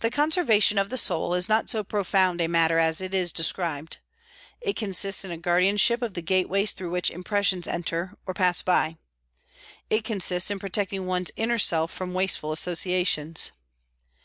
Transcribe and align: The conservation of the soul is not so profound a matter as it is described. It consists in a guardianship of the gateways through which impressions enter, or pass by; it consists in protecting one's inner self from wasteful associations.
The 0.00 0.10
conservation 0.10 0.78
of 0.78 0.90
the 0.90 0.98
soul 0.98 1.32
is 1.32 1.48
not 1.48 1.70
so 1.70 1.84
profound 1.84 2.40
a 2.40 2.48
matter 2.48 2.76
as 2.80 3.00
it 3.00 3.14
is 3.14 3.30
described. 3.30 3.98
It 4.60 4.74
consists 4.74 5.24
in 5.24 5.30
a 5.30 5.36
guardianship 5.38 6.02
of 6.02 6.14
the 6.14 6.22
gateways 6.22 6.72
through 6.72 6.90
which 6.90 7.08
impressions 7.08 7.68
enter, 7.68 8.14
or 8.26 8.34
pass 8.34 8.62
by; 8.62 8.96
it 9.90 10.02
consists 10.02 10.50
in 10.50 10.58
protecting 10.58 11.06
one's 11.06 11.30
inner 11.36 11.56
self 11.58 11.92
from 11.92 12.14
wasteful 12.14 12.50
associations. 12.50 13.52